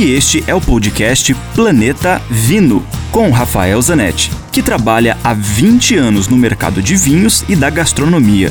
[0.00, 6.26] e este é o podcast Planeta Vino, com Rafael Zanetti, que trabalha há 20 anos
[6.26, 8.50] no mercado de vinhos e da gastronomia.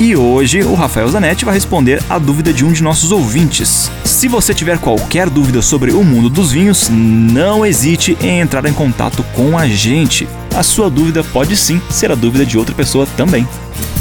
[0.00, 3.92] E hoje o Rafael Zanetti vai responder a dúvida de um de nossos ouvintes.
[4.04, 8.72] Se você tiver qualquer dúvida sobre o mundo dos vinhos, não hesite em entrar em
[8.72, 10.26] contato com a gente.
[10.52, 13.46] A sua dúvida pode sim ser a dúvida de outra pessoa também.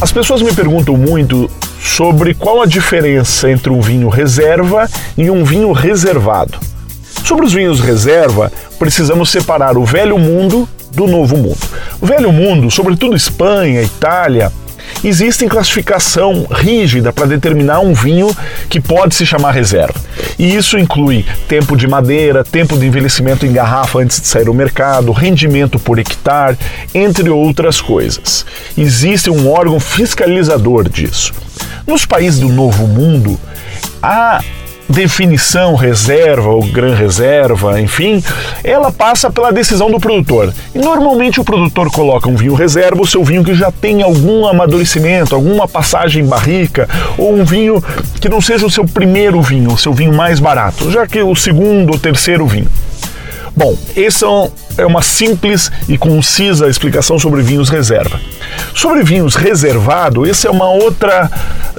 [0.02, 5.44] As pessoas me perguntam muito sobre qual a diferença entre um vinho reserva e um
[5.44, 6.58] vinho reservado.
[7.23, 11.62] Sobre os vinhos reserva, precisamos separar o velho mundo do novo mundo.
[12.02, 14.52] O velho mundo, sobretudo Espanha, Itália,
[15.04, 18.36] existe classificação rígida para determinar um vinho
[18.70, 20.00] que pode se chamar reserva.
[20.38, 24.54] E isso inclui tempo de madeira, tempo de envelhecimento em garrafa antes de sair ao
[24.54, 26.58] mercado, rendimento por hectare,
[26.94, 28.45] entre outras coisas.
[28.78, 31.34] Existe um órgão fiscalizador disso.
[31.86, 33.40] Nos países do Novo Mundo,
[34.02, 34.42] há
[34.94, 38.23] definição reserva ou gran reserva, enfim,
[38.63, 40.53] ela passa pela decisão do produtor.
[40.73, 44.45] E normalmente o produtor coloca um vinho reserva, o seu vinho que já tem algum
[44.45, 47.83] amadurecimento, alguma passagem em barrica, ou um vinho
[48.21, 51.36] que não seja o seu primeiro vinho, o seu vinho mais barato, já que o
[51.36, 52.69] segundo ou terceiro vinho.
[53.55, 54.25] Bom, essa
[54.77, 58.19] é uma simples e concisa explicação sobre vinhos reserva.
[58.73, 61.30] Sobre vinhos reservado, essa é uma outra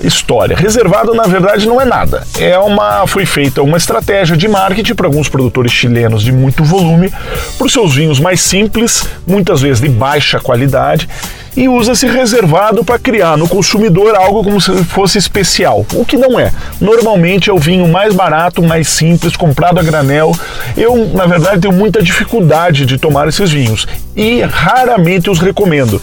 [0.03, 0.57] história.
[0.57, 2.27] Reservado, na verdade, não é nada.
[2.39, 7.13] É uma foi feita uma estratégia de marketing para alguns produtores chilenos de muito volume,
[7.57, 11.09] para os seus vinhos mais simples, muitas vezes de baixa qualidade,
[11.57, 16.39] e usa-se reservado para criar no consumidor algo como se fosse especial, o que não
[16.39, 16.53] é.
[16.81, 20.35] Normalmente é o vinho mais barato, mais simples, comprado a granel.
[20.77, 26.01] Eu, na verdade, tenho muita dificuldade de tomar esses vinhos e raramente os recomendo.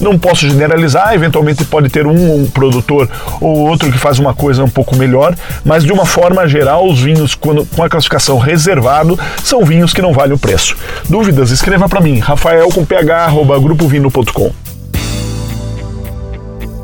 [0.00, 3.08] Não posso generalizar, eventualmente pode ter um, um produtor
[3.40, 5.34] ou outro que faz uma coisa um pouco melhor,
[5.64, 10.02] mas de uma forma geral, os vinhos quando, com a classificação reservado são vinhos que
[10.02, 10.76] não valem o preço.
[11.08, 11.50] Dúvidas?
[11.50, 14.63] Escreva para mim, rafael com ph, grupovino.com.